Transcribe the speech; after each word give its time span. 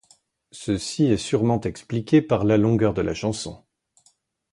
Ceci 0.51 1.03
est 1.05 1.17
sûrement 1.17 1.61
expliqué 1.61 2.23
par 2.23 2.43
la 2.43 2.57
longueur 2.57 2.95
de 2.95 3.03
la 3.03 3.13
chanson. 3.13 3.63